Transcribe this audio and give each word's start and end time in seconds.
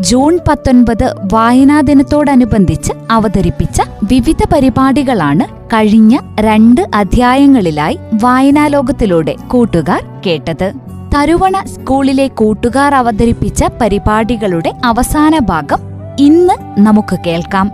June 0.00 0.38
പത്തൊൻപത് 0.48 1.14
വായനാ 1.32 1.80
ദിനത്തോടനുബന്ധിച്ച് 1.80 2.92
അവതരിപ്പിച്ച 3.10 3.82
വിവിധ 4.04 4.36
പരിപാടികളാണ് 4.52 5.66
കഴിഞ്ഞ 5.66 6.18
രണ്ട് 6.40 6.88
അധ്യായങ്ങളിലായി 6.94 7.98
വായനാലോകത്തിലൂടെ 8.22 9.36
കൂട്ടുകാർ 9.48 10.04
കേട്ടത്. 10.26 10.72
തരുവണ 11.14 11.62
സ്കൂളിലെ 11.64 12.28
കൂട്ടുകാർ 12.28 12.94
അവതരിപ്പിച്ച 12.94 13.64
പരിപാടികളുടെ 13.80 14.72
അവസാന 14.84 15.38
ഭാഗം 15.38 15.78
ഇന്ന് 16.18 16.80
നമുക്ക് 16.80 17.18
കേൾക്കാം. 17.26 17.72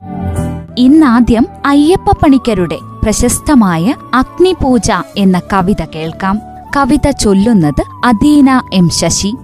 ഇന്നാദ്യം 0.78 1.46
അയ്യപ്പ 1.66 2.12
പണിക്കരുടെ 2.12 2.78
പ്രശസ്തമായ 3.02 3.94
അഗ്നിപൂജ 4.14 4.90
എന്ന 5.16 5.40
കവിത 5.52 5.84
കേൾക്കാം. 5.94 6.40
കവിത 6.76 7.10
ചൊല്ലുന്നത് 7.10 7.82
അദീന 8.04 8.62
എം 8.72 8.90
ശശി. 8.90 9.34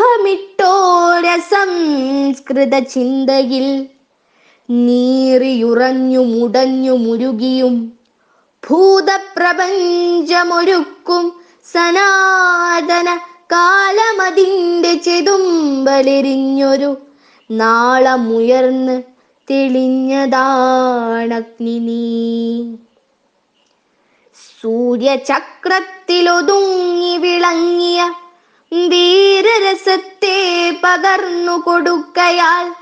സംസ്കൃത 1.51 2.87
ചിന്തയിൽ 2.87 3.89
നീറിയുറഞ്ഞു 4.69 6.21
മുടഞ്ഞു 6.33 6.97
മുരുകിയും 6.97 7.93
ഭൂതപ്രപഞ്ചമൊരുക്കും 8.63 11.33
സനാതന 11.67 13.19
കാലമതിന്റെ 13.53 15.01
ചെതുമ്പലെരിഞ്ഞൊരു 15.07 16.91
നാളമുയർന്ന് 17.51 19.16
തെളിഞ്ഞതാണഗ്നി 19.49 21.79
നീ. 21.79 22.75
സൂര്യചക്രത്തിലൊതുങ്ങി 24.61 27.17
വിളങ്ങിയ 27.17 28.13
വീരരസത്തെ 28.73 30.39
പകർന്നു 30.85 31.59
കൊടുക്കയാൽ 31.59 32.73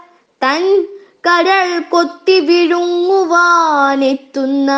തൻ 0.42 0.86
കരൾ 1.26 1.78
കൊത്തി 1.90 2.40
വിഴുങ്ങുവാനെത്തുന്ന 2.40 4.70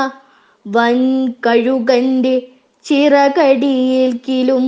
വൻ 0.66 1.26
കഴുകന്റെ 1.46 2.48
ചിറകടിയേൽക്കിലും 2.84 4.66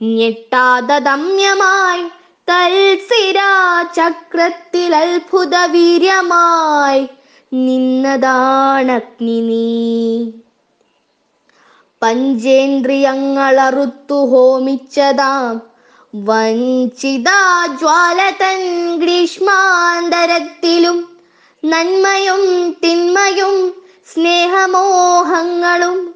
കിലും 0.00 0.64
ദമ്യമായി 0.98 2.04
തൽസിരാ 2.48 3.86
ചക്രത്തിൽ 3.96 4.94
അത്ഭുത 4.94 5.66
വീര്യമായി 5.66 7.08
നിന്നതാണഗ്നി 7.52 9.40
നീ. 9.40 10.30
പഞ്ചേന്ദ്രിയങ്ങളറുത്തു 12.02 14.26
ഹോമിച്ചതാം. 14.26 15.62
വഞ്ചിതാ 16.14 17.66
ജ്വാല 17.66 18.32
തൻ 18.40 18.96
ഗ്രീഷ്മാന്തരത്തിലും 18.96 21.18
നന്മയും 21.64 22.74
തിന്മയും 22.84 23.84
സ്നേഹമോഹങ്ങളും 24.14 26.14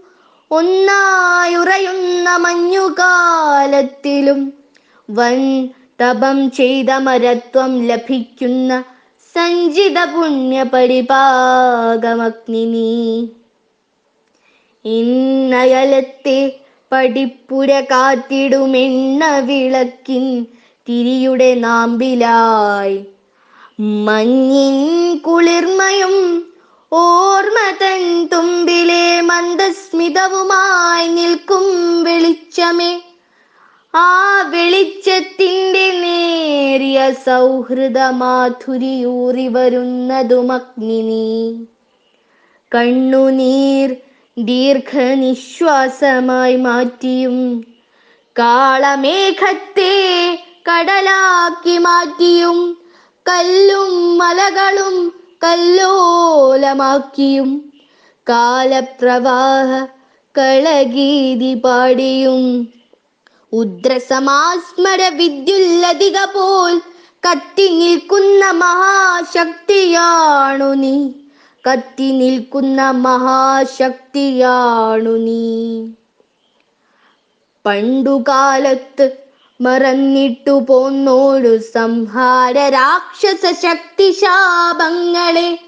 ഒന്നായുറയുന്ന 0.50 2.36
മഞ്ഞുകാലത്തിലും 2.36 4.52
വൻ 5.10 5.68
തപം 6.02 6.50
ചെയ്ത 6.50 6.90
മരത്വം 6.96 7.86
ലഭിക്കുന്ന 7.86 8.84
സഞ്ചിത 9.34 9.98
പുണ്യ 9.98 10.62
പരിപാകമഗ്നി 10.62 11.30
ഇന്നയലത്തെ 14.84 16.60
പടിപ്പുര 16.92 17.80
കാത്തിടുമെണ്ണ 17.80 19.24
വിളക്കിൻ 19.38 20.46
തിരിയുടെ 20.88 21.54
നാമ്പിലായി. 21.54 23.04
മഞ്ഞിൻ 23.80 24.76
കുളിർമയും 25.18 26.46
ഓർമ്മ 26.92 27.58
തൻ 27.82 28.26
തുമ്പിലെ 28.26 29.20
മന്ദസ്മിതവുമായി 29.20 31.08
നിൽക്കും 31.08 31.64
വെളിച്ചമേ. 32.04 33.05
ആ 33.94 34.42
വെളിച്ചത്തിന്റെ 34.50 36.00
നേരിയ 36.00 37.12
സൗഹൃദ 37.24 37.98
മാധുരിയൂറി 38.12 39.48
വരുന്നതുമഗ്നി 39.48 41.02
നീ 41.02 41.66
കണ്ണുനീർ 42.72 43.96
ദീർഘനിശ്വാസമായി 44.36 46.56
മാറ്റിയും 46.56 47.64
കാളമേഘത്തെ 48.36 49.94
കടലാക്കി 50.68 51.78
മാറ്റിയും 51.78 52.78
കല്ലും 53.26 54.18
മലകളും 54.18 55.14
കല്ലോലമാക്കിയും 55.44 57.48
കാലപ്രവാഹ 58.26 59.86
കളഗീതി 60.34 61.54
പാടിയും 61.64 62.42
ഉദ്രസമാസ്മര 63.52 65.08
വിദ്യുല്ലതിക 65.08 66.24
പോൽ 66.24 66.80
കത്തി 67.28 67.68
നിൽക്കുന്ന 67.68 68.50
മഹാശക്തിയാണു 68.50 70.64
നീ. 70.64 71.12
കത്തി 71.70 72.10
നിൽക്കുന്ന 72.10 72.90
മഹാശക്തിയാണു 72.90 75.10
നീ. 75.10 75.86
പണ്ടുകാലത്ത് 77.66 79.18
മറന്നിട്ടു 79.60 80.50
പോന്നോടു 80.50 81.58
സംഹാര 81.58 82.68
രാക്ഷസ 82.68 83.62
ശക്തി 83.62 84.12
ശാപങ്ങളെ 84.12 85.58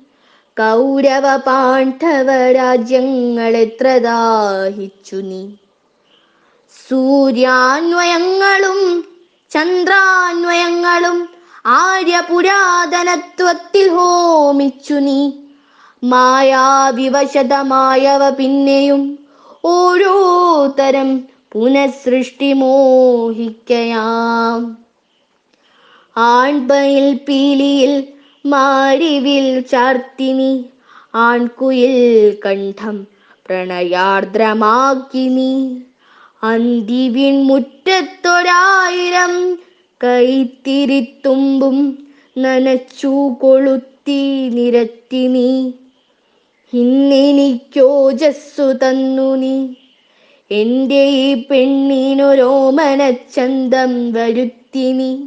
കൗരവ 0.57 1.37
പാണ്ഡവ 1.37 2.51
രാജ്യങ്ങൾ 2.51 3.57
എത്ര 3.57 3.97
ദാഹിച്ചു 3.97 5.15
നീ. 5.15 5.49
സൂര്യാന്വയങ്ങളും 6.89 9.07
ചന്ദ്രാന്വയങ്ങളും 9.49 11.29
ആര്യപുരാതനത്വത്തിൽ 11.65 13.89
ഹോമിച്ചു 13.89 14.93
നീ. 14.93 15.46
മായാവിവശതമായവ 16.03 18.29
പിന്നെയും 18.29 19.19
ഓരോ 19.65 20.75
തരം 20.79 21.23
പുനഃസൃഷ്ടി 21.51 22.53
മോഹിക്കയാം. 22.53 24.77
ആൺപയിൽ 26.17 27.13
പീലിയിൽ 27.13 28.07
മാരിവിൽ 28.45 29.59
ചാർത്തിനി 29.59 30.65
ആൺകുയിൽ 31.15 32.37
കണ്ഠം 32.45 33.07
പ്രണയാർദ്രമാക്കിനി. 33.45 35.81
അന്തിവിൻ 36.43 37.43
മുറ്റത്തൊരായിരം 37.43 39.57
കൈത്തിരിത്തുമ്പും 40.03 42.07
നനച്ചു 42.37 43.35
കൊളുത്തി 43.41 44.49
നിരത്തി 44.49 45.27
നീ 45.27 45.71
ഇന്നെനിക്കോജസ്സു 46.73 48.73
തന്നു 48.73 49.35
നീ. 49.35 49.73
എന്റെ 50.51 51.05
ഈ 51.05 51.33
പെണ്ണിനൊരോമനച്ചന്തം 51.33 54.11
വരുത്തി 54.11 54.73
നീ. 54.73 55.17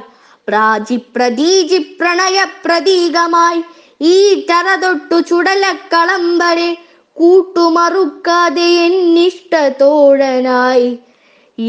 പ്രാചിപ്രതീജി 0.48 1.78
പ്രണയ 2.00 2.38
പ്രതീകമായി 2.64 3.60
ഈ 4.06 4.44
തറ 4.50 4.66
തൊട്ടു 4.82 5.16
ചുടലക്കളം 5.28 6.24
വരെ 6.38 6.70
കൂട്ടുമറുക്കാതെ 7.16 8.66
എന്നിഷ്ടതോഴനായി 8.86 10.90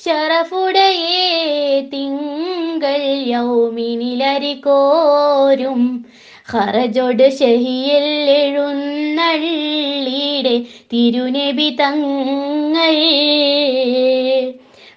ഷറഫുടയേ 0.06 1.82
തിങ്കൾ 1.94 3.28
യൗമിനിലരികോരും 3.28 6.06
ഹറജോട് 6.52 7.40
ഷഹിയിൽ 7.40 8.30
എഴുന്നള്ളിയുടെ 8.30 10.62
തിരുനബി 10.94 11.78
തങ്ങൾ. 11.80 12.96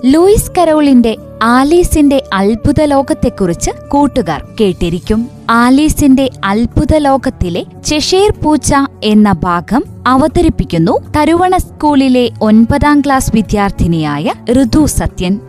ലൂയിസ് 0.05 0.51
കരോളിന്റെ 0.59 1.17
ആലീസിന്റെ 1.43 2.23
അത്ഭുത 2.33 2.83
ലോകത്തെക്കുറിച്ച് 2.85 3.71
കൂട്ടുകാർ 3.89 4.57
കേട്ടിരിക്കും. 4.61 5.29
ആലീസിന്റെ 5.51 6.31
അത്ഭുത 6.45 6.97
ലോകത്തിലെ 6.97 7.65
ചെഷേർ 7.87 8.31
പൂച്ച 8.45 8.75
എന്ന 9.05 9.33
ഭാഗം 9.33 9.85
അവതരിപ്പിക്കുന്നു 10.07 11.13
തരുവണ 11.17 11.57
സ്കൂളിലെ 11.57 12.31
ഒൻപതാം 12.43 13.01
ക്ലാസ് 13.01 13.33
വിദ്യാർത്ഥിനിയായ 13.35 14.33
ഋതു 14.53 14.87
സത്യൻ. 14.87 15.41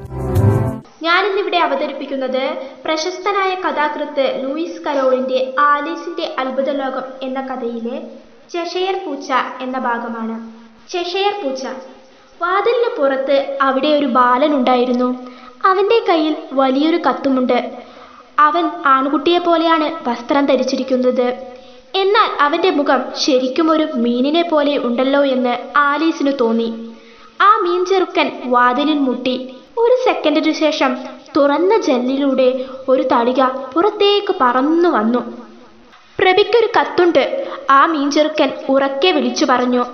ഞാനിന്നിവിടെ 1.03 1.57
അവതരിപ്പിക്കുന്നത് 1.57 2.57
പ്രശസ്തനായ 2.85 3.55
കഥാകൃത്ത് 3.55 4.41
ലൂയിസ് 4.43 4.81
കരോളിന്റെ 4.81 5.53
ആലീസിന്റെ 5.59 6.35
അത്ഭുത 6.39 6.69
ലോകം 6.69 7.01
എന്ന 7.21 7.41
കഥയിലെ 7.41 8.01
ചെഷയർ 8.49 8.99
പൂച്ച 9.05 9.31
എന്ന 9.61 9.79
ഭാഗമാണ്. 9.79 10.35
ചെഷയർ 10.91 11.33
പൂച്ച 11.43 11.67
വാതിലിന് 12.41 12.97
പുറത്ത് 12.97 13.57
അവിടെ 13.61 13.87
ഒരു 13.87 14.05
ബാലൻ 14.05 14.55
ഉണ്ടായിരുന്നു. 14.55 15.27
അവന്റെ 15.65 16.05
കയ്യിൽ 16.09 16.35
വലിയൊരു 16.53 16.97
കത്തുമുണ്ട്. 16.97 17.71
അവൻ 18.39 18.69
ആൺകുട്ടിയെ 18.85 19.39
പോലെയാണ് 19.39 20.09
വസ്ത്രം 20.09 20.45
ധരിച്ചിരിക്കുന്നത്. 20.45 21.27
എന്നാൽ 21.95 22.29
അവന്റെ 22.41 22.69
മുഖം 22.69 23.03
ശരിക്കും 23.17 23.71
ഒരു 23.71 23.87
മീനിനെ 23.95 24.41
പോലെ 24.41 24.77
ഉണ്ടല്ലോ 24.77 25.25
എന്ന് 25.25 25.77
ആലീസിന് 25.77 26.31
തോന്നി. 26.41 26.95
ആ 27.41 27.57
മീൻ 27.57 27.85
ചെറുക്കൻ 27.85 28.31
വാതിലിൽ 28.45 28.99
മുട്ടി 28.99 29.56
ഒരു 29.77 29.95
സെക്കൻഡിനു 30.05 30.51
ശേഷം 30.51 30.97
തുറന്ന 31.37 31.81
ജനലിലൂടെ 31.81 32.65
ഒരു 32.89 33.03
തളിക 33.03 33.43
പുറത്തേക്ക് 33.43 34.35
പറന്നു 34.41 34.89
വന്നു. 34.89 35.19
പ്രഭിക്കൊരു 36.19 36.67
കത്തുണ്ട്. 36.79 37.47
ആ 37.69 37.85
മീൻചെറുക്കൻ 37.85 38.51
ഉറക്കെ 38.69 39.11
വിളിച്ചു 39.11 39.45
പറഞ്ഞു. 39.49 39.85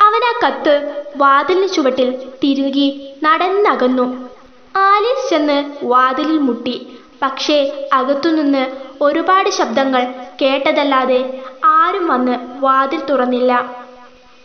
അവൻ 0.00 0.24
ആ 0.24 0.32
കത്ത് 0.46 1.04
വാതിലിന് 1.16 1.68
ചുവട്ടിൽ 1.68 2.30
തിരുകി 2.44 3.14
നടന്നകന്നു. 3.22 4.28
ആലീസ് 4.76 5.30
ചെന്ന് 5.30 5.72
വാതിലിൽ 5.82 6.38
മുട്ടി. 6.38 6.98
പക്ഷേ 7.22 7.88
അകത്തുനിന്ന് 7.92 8.66
ഒരുപാട് 9.00 9.50
ശബ്ദങ്ങൾ 9.50 10.14
കേട്ടതല്ലാതെ 10.42 11.40
ആരും 11.64 12.06
വന്ന് 12.06 12.38
വാതിൽ 12.60 13.00
തുറന്നില്ല. 13.04 13.52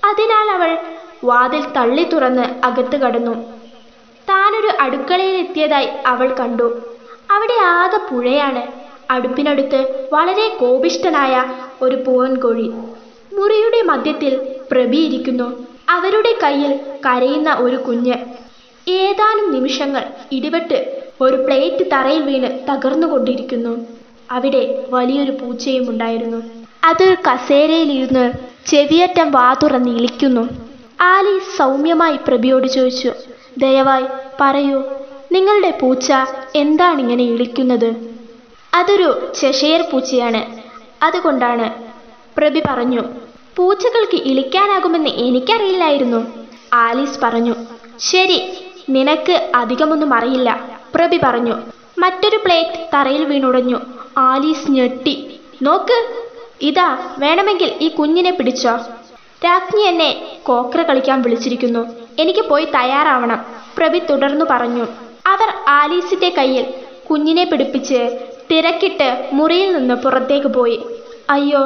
അതിനാൽ 0.04 0.50
അവൾ 0.52 0.78
വാതിൽ 1.24 1.66
തള്ളി 1.78 2.04
തുറന്ന് 2.04 2.66
അകത്ത് 2.66 2.98
കടന്നു. 2.98 3.57
താനൊരു 4.30 4.70
അടുക്കളയിൽ 4.80 5.36
എത്തിയതായി 5.36 5.88
അവൾ 6.06 6.36
കണ്ടു. 6.40 6.68
അവിടെ 7.32 7.58
ആകെ 7.64 8.00
പുഴയാണ്. 8.12 8.64
അടുപ്പിനടുത്ത് 9.12 10.10
വളരെ 10.14 10.48
കോപിഷ്ഠനായ 10.62 11.44
ഒരു 11.82 11.96
പൂവൻകോഴി. 11.96 12.68
മുറിയുടെ 13.34 13.82
മധ്യത്തിൽ 13.82 14.34
പ്രഭി 14.72 14.98
ഇരിക്കുന്നു. 14.98 15.68
അവരുടെ 15.90 16.36
കയ്യിൽ 16.44 16.80
കരയുന്ന 17.06 17.54
ഒരു 17.54 17.76
കുഞ്ഞ്. 17.76 18.14
ഏതാനും 18.88 19.54
നിമിഷങ്ങൾ 19.54 20.04
ഇടിവെട്ട് 20.32 20.80
ഒരു 21.22 21.36
പ്ലേറ്റ് 21.36 21.86
തറയിൽ 21.94 22.22
വീണ് 22.22 22.50
തകർന്നുകൊണ്ടിരിക്കുന്നു. 22.70 23.74
അവിടെ 24.32 24.86
വലിയൊരു 24.90 25.32
പൂച്ചയും 25.32 25.90
ഉണ്ടായിരുന്നു. 25.90 26.44
അത് 26.84 27.16
കസേരയിലിരുന്ന് 27.28 28.26
ചെവിയറ്റം 28.66 29.32
വാതുറന്ന് 29.32 29.90
ഇളിക്കുന്നു. 29.90 30.50
ആലി 31.02 31.40
സൗമ്യമായി 31.58 32.18
പ്രഭിയോട് 32.28 32.68
ചോദിച്ചു 32.68 33.12
ദയവായി 33.58 34.06
പറയൂ 34.42 34.84
നിങ്ങളുടെ 35.32 35.70
പൂച്ച 35.82 36.14
എന്താണിങ്ങനെ 36.56 37.24
ഇളിക്കുന്നത്? 37.24 37.90
അതൊരു 38.74 39.32
ചെഷയർ 39.42 39.82
പൂച്ചയാണ്. 39.92 40.42
അതുകൊണ്ടാണ് 41.04 41.68
പ്രഭി 42.38 42.62
പറഞ്ഞു 42.70 43.04
പൂച്ചകൾക്ക് 43.56 44.18
ഇളിക്കാനാകുമെന്ന് 44.24 45.10
എനിക്കറിയില്ലായിരുന്നു. 45.10 46.20
ആലീസ് 46.74 47.20
പറഞ്ഞു 47.24 47.56
ശരി 48.00 48.40
നിനക്ക് 48.90 49.52
അധികമൊന്നും 49.56 50.14
അറിയില്ല. 50.14 50.50
പ്രഭി 50.96 51.20
പറഞ്ഞു 51.24 51.56
മറ്റൊരു 52.00 52.38
പ്ലേറ്റ് 52.46 52.80
തറയിൽ 52.94 53.24
വീണുടഞ്ഞു. 53.24 53.80
ആലീസ് 54.18 54.72
ഞെട്ടി 54.72 55.40
നോക്ക് 55.62 55.98
ഇതാ 56.62 57.16
വേണമെങ്കിൽ 57.20 57.74
ഈ 57.82 57.88
കുഞ്ഞിനെ 57.88 58.32
പിടിച്ചോ. 58.32 58.76
രാജ്ഞി 59.46 59.82
എന്നെ 59.82 60.40
കോക്ര 60.44 60.82
കളിക്കാൻ 60.84 61.22
വിളിച്ചിരിക്കുന്നു. 61.22 62.07
എനിക്ക് 62.20 62.44
പോയി 62.50 62.66
തയ്യാറാവണം 62.66 63.40
പ്രഭി 63.78 64.00
തുടർന്നു 64.00 64.46
പറഞ്ഞു. 64.50 64.86
അവർ 65.28 65.50
ആലീസിന്റെ 65.68 66.30
കയ്യിൽ 66.30 66.66
കുഞ്ഞിനെ 67.10 67.44
പിടിപ്പിച്ച് 67.44 68.00
തിരക്കിട്ട് 68.52 69.30
മുറിയിൽ 69.34 69.78
നിന്ന് 69.78 69.96
പുറത്തേക്ക് 69.96 70.48
പോയി. 70.48 70.78
അയ്യോ 71.30 71.62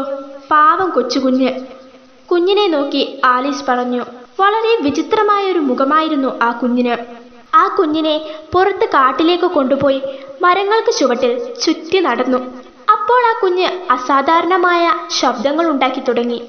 പാവം 0.52 0.90
കൊച്ചുകുഞ്ഞ്. 0.90 1.52
കുഞ്ഞിനെ 2.32 2.68
നോക്കി 2.68 3.22
ആലീസ് 3.26 3.64
പറഞ്ഞു 3.70 4.04
വളരെ 4.40 4.78
വിചിത്രമായ 4.82 5.52
ഒരു 5.52 5.60
മുഖമായിരുന്നു 5.60 6.40
ആ 6.44 6.52
കുഞ്ഞിന്. 6.52 6.96
ആ 7.56 7.76
കുഞ്ഞിനെ 7.80 8.16
പുറത്ത് 8.54 8.86
കാട്ടിലേക്ക് 8.86 9.46
കൊണ്ടുപോയി 9.46 10.02
മരങ്ങൾക്ക് 10.42 10.94
ചുവട്ടിൽ 11.00 11.34
ചുറ്റി 11.64 12.00
നടന്നു. 12.00 12.40
അപ്പോൾ 12.92 13.22
ആ 13.30 13.34
കുഞ്ഞ് 13.44 13.68
അസാധാരണമായ 13.92 14.94
ശബ്ദങ്ങൾ 15.22 15.66
ഉണ്ടാക്കി 15.70 16.00
തുടങ്ങി. 16.00 16.40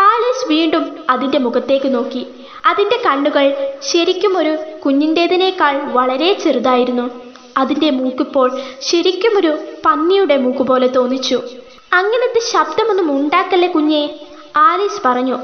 ആലീസ് 0.00 0.48
വീണ്ടും 0.48 0.96
അതിന്റെ 1.10 1.38
മുഖത്തേക്ക് 1.38 1.94
നോക്കി. 1.94 2.26
അതിന്റെ 2.66 3.02
കണ്ണുകൾ 3.06 3.56
ശരിക്കും 3.80 4.38
ഒരു 4.38 4.56
കുഞ്ഞിന്റെതിനേക്കാൾ 4.86 5.78
വളരെ 5.92 6.32
ചെറുതായിരുന്നു. 6.32 7.10
അതിന്റെ 7.56 7.90
മൂക്കിപ്പോൾ 7.90 8.60
ശരിക്കും 8.80 9.38
ഒരു 9.38 9.58
പന്നിയുടെ 9.86 10.36
മൂക്ക് 10.36 10.62
പോലെ 10.62 10.86
തോന്നിച്ചു. 10.86 11.42
അങ്ങനത്തെ 11.92 12.40
ശബ്ദമൊന്നും 12.52 13.16
ഉണ്ടാക്കല്ലേ 13.16 13.68
കുഞ്ഞേ? 13.68 14.18
ആലീസ് 14.56 15.00
പറഞ്ഞു. 15.04 15.34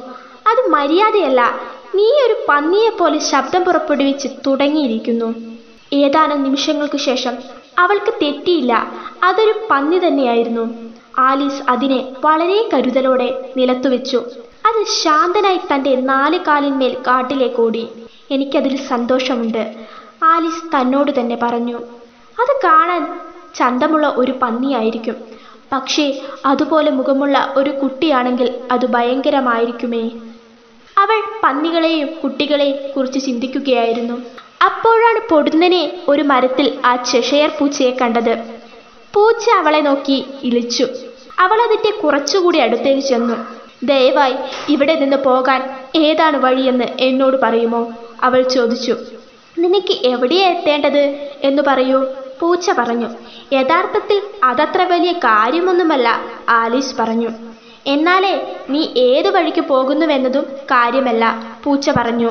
അത് 0.47 0.71
മര്യാദയല്ല. 0.71 1.61
നീ 1.95 2.07
ഒരു 2.27 2.37
പന്നിയെപ്പോലെ 2.49 3.19
ശബ്ദം 3.19 3.65
പുറപ്പെടുവിച്ച് 3.65 4.29
തുടങ്ങിയിരിക്കുന്നു. 4.47 5.35
ഏതാനും 5.93 6.43
നിമിഷങ്ങൾക്ക് 6.43 6.97
ശേഷം 6.97 7.35
അവൾക്ക് 7.79 8.15
തെറ്റിയില്ല. 8.23 8.93
അതൊരു 9.23 9.55
പന്നി 9.71 9.99
തന്നെയായിരുന്നു. 9.99 10.94
ആലീസ് 11.19 11.63
അതിനെ 11.69 12.13
വളരെ 12.25 12.69
കരുതലോടെ 12.75 13.53
നിലത്തുവെച്ചു. 13.57 14.17
അത് 14.67 14.87
ശാന്തനായി 14.87 15.61
തന്റെ 15.73 15.97
നാല് 15.97 16.39
കാലിന്മേൽ 16.39 16.97
കാട്ടിലേക്ക് 17.07 17.61
ഓടി. 17.61 17.89
എനിക്കതിൽ 18.31 18.77
സന്തോഷമുണ്ട് 18.77 19.75
ആലീസ് 20.23 20.77
തന്നോട് 20.77 21.21
തന്നെ 21.21 21.39
പറഞ്ഞു. 21.43 21.79
അത് 22.41 22.61
കാണാൻ 22.65 23.21
ചന്തമുള്ള 23.55 24.15
ഒരു 24.17 24.33
പന്നിയായിരിക്കും. 24.43 25.15
പക്ഷേ 25.73 26.21
അതുപോലെ 26.47 26.91
മുഖമുള്ള 26.91 27.55
ഒരു 27.57 27.71
കുട്ടിയാണെങ്കിൽ 27.71 28.55
അത് 28.71 28.87
ഭയങ്കരമായിരിക്കുമേ. 28.87 30.11
അവൾ 30.99 31.23
പന്നികളെയും 31.45 32.09
കുട്ടികളെയും 32.25 32.93
കുറിച്ച് 32.97 33.19
ചിന്തിക്കുകയായിരുന്നു. 33.19 34.15
അപ്പോഴാണ് 34.65 35.29
പൊടുന്നനെ 35.31 36.03
ഒരു 36.09 36.23
മരത്തിൽ 36.23 36.79
ആ 36.85 36.97
ചെഷയർ 36.97 37.51
പൂച്ചയെ 37.61 37.91
കണ്ടത്. 37.91 38.64
പൂച്ച 39.15 39.51
അവളെ 39.51 39.81
നോക്കി 39.81 40.27
ഇളിച്ചു. 40.43 40.87
അവൾ 41.39 41.63
അതിന്റെ 41.63 41.91
കുറച്ചുകൂടി 41.91 42.59
അടുത്തേക്ക് 42.59 43.01
ചെന്നു. 43.01 43.35
ദയവായി 43.83 44.35
ഇവിടെ 44.69 44.95
നിന്ന് 44.95 45.17
പോകാൻ 45.17 45.71
ഏതാണ് 45.97 46.37
വഴിയെന്ന് 46.37 46.85
എന്നോട് 47.01 47.37
പറയുമോ? 47.43 47.93
അവൾ 48.23 48.43
ചോദിച്ചു. 48.43 48.97
നിനക്ക് 49.59 50.07
എവിടെയാ 50.07 50.49
എത്തേണ്ടത് 50.49 51.29
എന്ന് 51.43 51.63
പറയൂ. 51.67 52.05
പൂച്ച 52.41 52.71
പറഞ്ഞു. 52.79 53.09
യഥാർത്ഥത്തിൽ 53.53 54.23
അതത്ര 54.45 54.83
വലിയ 54.83 55.13
കാര്യമൊന്നുമല്ല 55.13 56.21
ആലീസ് 56.49 56.95
പറഞ്ഞു. 56.99 57.29
എന്നാലേ 57.87 58.53
നീ 58.71 58.87
ഏത് 58.97 59.29
വഴിക്ക് 59.29 59.61
പോകുന്നുവെന്നതും 59.61 60.45
കാര്യമല്ല 60.45 61.55
പൂച്ച 61.65 61.91
പറഞ്ഞു. 61.91 62.31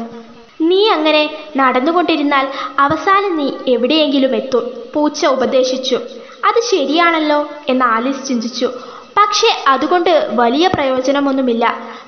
നീ 0.62 0.90
അങ്ങനെ 0.90 1.38
നടന്നുകൊണ്ടിരുന്നാൽ 1.58 2.48
അവസാനം 2.80 3.38
നീ 3.38 3.52
എവിടെയെങ്കിലും 3.68 4.36
എത്തും 4.36 4.72
പൂച്ച 4.94 5.26
ഉപദേശിച്ചു. 5.26 6.00
അത് 6.44 6.64
ശരിയാണല്ലോ 6.72 7.50
എന്ന് 7.70 7.86
ആലീസ് 7.86 8.28
ചിന്തിച്ചു. 8.28 8.70
പക്ഷേ 9.18 9.64
അതുകൊണ്ട് 9.68 10.28
വലിയ 10.32 10.68
പ്രയോജനമൊന്നുമില്ല. 10.68 11.66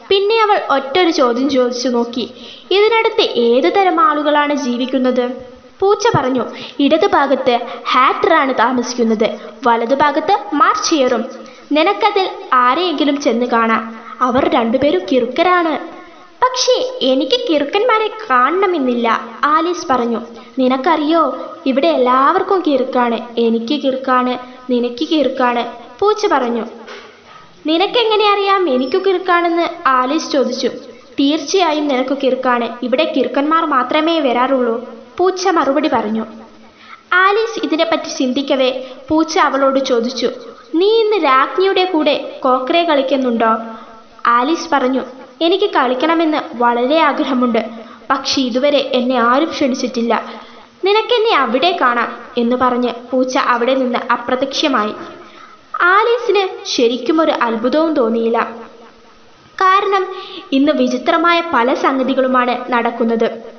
പിന്നെ 0.10 0.42
അവൾ 0.42 0.62
ഒറ്റൊരു 0.70 1.10
ചോദ്യം 1.10 1.50
ചോദിച്ചു 1.50 1.90
നോക്കി. 1.90 2.26
ഇതിനടുത്ത് 2.72 3.22
ഏതു 3.22 3.70
തരം 3.70 4.00
ആളുകളാണ് 4.00 4.56
ജീവിക്കുന്നത്? 4.56 5.46
പൂച്ച 5.80 6.08
പറഞ്ഞു 6.18 6.44
ഇടതുഭാഗത്ത് 6.80 7.60
ഹാറ്ററാണ് 7.92 8.54
താമസിക്കുന്നത്. 8.60 9.28
വലതുഭാഗത്ത് 9.68 10.40
മാർച്ചിയറും. 10.54 11.24
നിനക്കതിൽ 11.72 12.30
ആരെയെങ്കിലും 12.54 13.22
ചെന്ന് 13.22 13.46
കാണാം. 13.46 13.84
അവർ 14.22 14.50
രണ്ടുപേരും 14.50 15.02
കിറുക്കരാണ്. 15.12 15.95
പക്ഷേ 16.44 16.76
എനിക്ക് 17.02 17.38
കിറുക്കന്മാരെ 17.50 18.08
കാണണമെന്നില്ല 18.30 19.08
ആലീസ് 19.44 19.86
പറഞ്ഞു. 19.90 20.20
നിനക്കറിയോ 20.60 21.24
ഇവിടെ 21.66 21.88
എല്ലാവർക്കും 21.88 22.64
കിറുക്കാണ് 22.68 23.18
എനിക്ക് 23.38 23.76
കിറുക്കാണ് 23.84 24.34
നിനക്ക് 24.72 25.06
കിറുക്കാണ് 25.12 25.64
പൂച്ച 26.00 26.26
പറഞ്ഞു. 26.26 26.66
നിനക്കെങ്ങനെ 27.68 28.26
അറിയാം 28.34 28.70
എനിക്ക് 28.70 28.98
കിറുക്കാണെന്ന്? 29.06 29.68
ആലീസ് 29.88 30.32
ചോദിച്ചു. 30.32 30.68
തീർച്ചയായും 31.20 31.88
നിനക്ക് 31.88 32.18
കിറുക്കാണ് 32.24 32.70
ഇവിടെ 32.84 33.14
കിറുക്കന്മാർ 33.16 33.66
മാത്രമേ 33.66 34.20
വരാറുള്ളൂ 34.20 34.76
പൂച്ച 35.18 35.48
മറുപടി 35.48 35.88
പറഞ്ഞു. 35.88 36.26
ആലീസ് 37.14 37.60
ഇതിനെപ്പറ്റി 37.64 38.10
ചിന്തിക്കവേ 38.18 38.70
പൂച്ച 39.10 39.38
അവളോട് 39.40 39.80
ചോദിച്ചു. 39.80 40.30
നീ 40.76 40.90
ഇന്ന് 41.02 41.18
രാജ്ഞിയുടെ 41.24 41.86
കൂടെ 41.86 42.16
കോക്രെ 42.44 42.84
കളിക്കുന്നുണ്ടോ? 42.84 43.52
ആലീസ് 44.28 44.70
പറഞ്ഞു 44.74 45.04
എനിക്ക് 45.42 45.70
കളിക്കണമെന്ന് 45.70 46.38
വളരെ 46.56 47.00
ആഗ്രഹമുണ്ട്. 47.00 47.66
പക്ഷെ 48.10 48.42
ഇതുവരെ 48.42 48.92
എന്നെ 48.94 49.16
ആരും 49.16 49.50
ക്ഷണിച്ചിട്ടില്ല. 49.50 50.24
നിനക്കെന്നെ 50.86 51.36
അവിടെ 51.36 51.78
കാണാം 51.82 52.16
എന്ന് 52.38 52.56
പറഞ്ഞ് 52.56 52.94
പൂച്ച 53.12 53.38
അവിടെ 53.38 53.74
നിന്ന് 53.76 54.00
അപ്രത്യക്ഷമായി. 54.12 54.94
ആലീസിന് 55.82 56.66
ശരിക്കും 56.66 57.22
ഒരു 57.22 57.32
അത്ഭുതവും 57.32 57.94
തോന്നിയില്ല. 57.94 58.48
കാരണം 59.62 60.08
ഇന്ന് 60.52 60.72
വിചിത്രമായ 60.72 61.44
പല 61.54 61.74
സംഗതികളുമാണ് 61.74 62.72
നടക്കുന്നത്. 62.72 63.56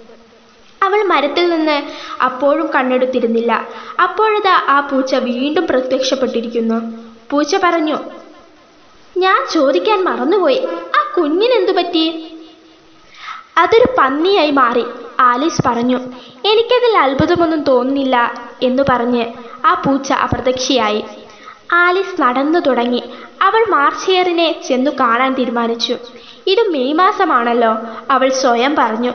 അവൾ 0.83 1.03
മരത്തിൽ 1.03 1.49
നിന്ന് 1.49 1.83
അപ്പോഴും 2.23 2.71
കണ്ണെടുത്തിരുന്നില്ല. 2.75 3.67
അപ്പോഴതാ 4.03 4.63
ആ 4.69 4.81
പൂച്ച 4.81 5.15
വീണ്ടും 5.15 5.67
പ്രത്യക്ഷപ്പെട്ടിരിക്കുന്നു. 5.67 6.79
പൂച്ച 7.31 7.57
പറഞ്ഞു 7.57 7.99
ഞാൻ 9.19 9.47
ചോദിക്കാൻ 9.53 10.05
മറന്നുപോയി. 10.05 10.67
ആ 10.99 11.06
കുഞ്ഞിനെന്തു 11.19 11.73
പറ്റി? 11.73 12.05
അതൊരു 13.59 13.87
പന്നിയായി 13.99 14.51
മാറി. 14.51 14.85
ആലീസ് 15.21 15.63
പറഞ്ഞു 15.67 15.97
എനിക്കതിൽ 16.47 16.99
അത്ഭുതമൊന്നും 16.99 17.63
തോന്നുന്നില്ല 17.63 18.17
എന്ന് 18.63 18.83
പറഞ്ഞ് 18.89 19.25
ആ 19.67 19.83
പൂച്ച 19.87 20.13
അപ്രത്യക്ഷയായി. 20.13 21.05
ആലീസ് 21.73 22.23
നടന്നു 22.23 22.59
തുടങ്ങി. 22.59 23.03
അവൾ 23.43 23.65
മാർച്ചിയറിനെ 23.69 24.61
ചെന്നു 24.69 24.91
കാണാൻ 25.01 25.35
തീരുമാനിച്ചു. 25.35 25.97
ഇത് 26.47 26.69
മെയ് 26.71 26.95
മാസമാണല്ലോ 26.95 27.73
അവൾ 28.11 28.29
സ്വയം 28.29 28.77
പറഞ്ഞു. 28.79 29.13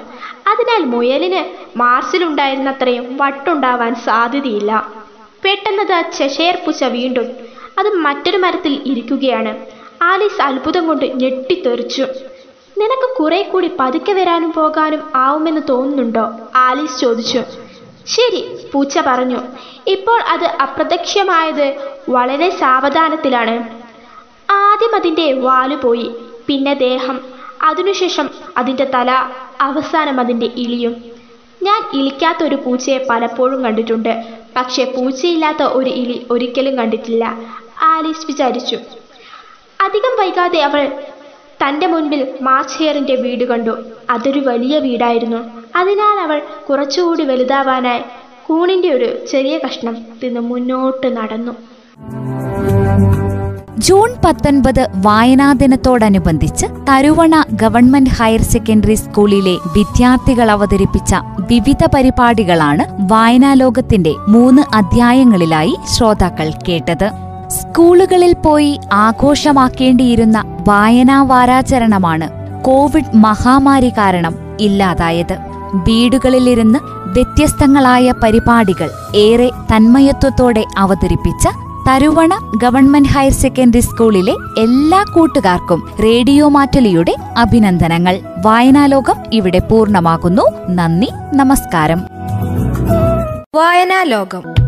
അതിനാൽ 0.48 0.81
മുയലിന് 0.86 1.41
മാർച്ചിലുണ്ടായിരുന്നത്രയും 1.77 3.17
വട്ടുണ്ടാവാൻ 3.17 3.96
സാധ്യതയില്ല. 3.96 4.72
പെട്ടെന്നത് 5.46 6.12
ചെഷയർ 6.17 6.55
പൂച്ച 6.55 6.84
വീണ്ടും 6.84 7.27
അത് 7.79 7.89
മറ്റൊരു 7.96 8.38
മരത്തിൽ 8.38 8.81
ഇരിക്കുകയാണ്. 8.86 9.80
ആലീസ് 10.01 10.41
അത്ഭുതം 10.41 10.88
കൊണ്ട് 10.88 11.05
ഞെട്ടിത്തെറിച്ചു. 11.05 12.01
നിനക്ക് 12.77 13.17
കുറെ 13.20 13.41
കൂടി 13.41 13.72
പതുക്കെ 13.79 14.13
വരാനും 14.13 14.53
പോകാനും 14.53 15.01
ആവുമെന്ന് 15.15 15.62
തോന്നുന്നുണ്ടോ? 15.70 16.31
ആലീസ് 16.55 17.00
ചോദിച്ചു. 17.00 17.43
ശരി 18.08 18.58
പൂച്ച 18.74 19.00
പറഞ്ഞു. 19.08 19.39
ഇപ്പോൾ 19.88 20.22
അത് 20.22 20.46
അപ്രത്യക്ഷമായത് 20.62 21.77
വളരെ 22.10 22.50
സാവധാനത്തിലാണ്. 22.50 23.81
ആദ്യം 24.51 24.96
അതിന്റെ 24.96 25.34
വാൽ 25.34 25.75
പോയി 25.75 26.15
പിന്നെ 26.48 26.74
ദേഹം. 26.74 27.20
അതിനുശേഷം 27.63 28.29
അതിന്റെ 28.58 28.91
തല 28.93 29.12
അവസാനം 29.62 30.20
അതിന്റെ 30.20 30.46
ഇളിയും. 30.46 31.03
ഞാൻ 31.63 31.84
ഇളിക്കാത്ത 31.93 32.43
ഒരു 32.43 32.55
പൂച്ചയെ 32.55 33.05
പലപ്പോഴും 33.10 33.63
കണ്ടിട്ടുണ്ട്. 33.63 34.24
പക്ഷേ 34.55 34.84
പൂച്ചയില്ലാത്ത 34.84 35.63
ഒരു 35.63 35.89
ഇലി 35.89 36.27
ഒരിക്കലും 36.31 36.77
കണ്ടിട്ടില്ല. 36.77 37.36
ആലീസ് 37.81 38.27
വിചാരിച്ചു. 38.27 38.77
അധികം 39.91 40.13
വൈകാതെ 40.19 40.62
അവൾ 40.63 40.91
തന്റെ 41.63 41.88
മുൻപിൽ 41.88 42.27
മാർച്ചെയറിന്റെ 42.41 43.15
വീട് 43.15 43.43
കണ്ടു. 43.43 43.77
അതൊരു 44.10 44.39
വലിയ 44.39 44.79
വീടായിരുന്നു. 44.79 45.38
അതിനാൽ 45.75 46.19
അവൾ 46.19 46.41
കുറച്ചുകൂടി 46.69 47.24
വലുതാവാനായി 47.24 48.00
കൂണിന്റെ 48.48 48.89
ഒരു 48.89 49.25
ചെറിയ 49.25 49.57
കഷ്ണം 49.57 49.98
തിന്ന് 50.24 50.39
മുന്നോട്ട് 50.39 51.17
നടന്നു. 51.17 51.51
ജൂൺ 53.79 54.15
പത്തൊൻപത് 54.25 54.88
വായനാ 54.95 55.53
ദിനത്തോടനുബന്ധിച്ച് 55.53 56.65
തരുവണ 56.89 57.45
ഗവൺമെന്റ് 57.53 58.10
ഹയർ 58.10 58.41
സെക്കൻഡറി 58.41 58.93
സ്കൂളിലെ 58.93 59.55
വിദ്യാർത്ഥികൾ 59.77 60.51
അവതരിപ്പിച്ച 60.51 61.15
വിവിധ 61.39 61.86
പരിപാടികളാണ് 61.95 62.86
വായനാലോകത്തിന്റെ 63.12 64.15
മൂന്ന് 64.27 64.62
അധ്യായങ്ങളിലായി 64.74 65.75
ശ്രോതാക്കൾ 65.86 66.51
കേട്ടത്. 66.69 67.30
സ്കൂളുകളിൽ 67.51 68.34
പോയി 68.34 68.79
ആഘോഷമാക്കേണ്ടിയിരുന്ന 68.93 70.43
വായനാ 70.67 71.24
വാരാചരണമാണ് 71.24 72.29
കോവിഡ് 72.63 73.15
മഹാമാരി 73.15 73.89
കാരണം 73.89 74.36
ഇല്ലാതായത്. 74.62 75.38
വീടുകളിലിരുന്ന് 75.74 76.79
വ്യത്യസ്തങ്ങളായ 76.84 78.13
പരിപാടികൾ 78.24 78.89
ഏറെ 79.15 79.50
തന്മയത്വത്തോടെ 79.50 80.65
അവതരിപ്പിച്ച 80.77 81.48
തരുവണ 81.89 82.29
ഗവൺമെന്റ് 82.63 83.10
ഹയർ 83.10 83.31
സെക്കൻഡറി 83.31 83.79
സ്കൂളിലെ 83.79 84.61
എല്ലാ 84.61 85.05
കൂട്ടുകാർക്കും 85.16 85.90
റേഡിയോ 86.03 86.50
മാറ്റലിയുടെ 86.50 87.16
അഭിനന്ദനങ്ങൾ. 87.37 88.20
വായനാലോകം 88.46 89.16
ഇവിടെ 89.33 89.59
പൂർണമാകുന്നു. 89.59 90.42
നന്ദി 90.70 91.09
നമസ്കാരം. 91.33 92.01
വായനാലോകം. 93.55 94.60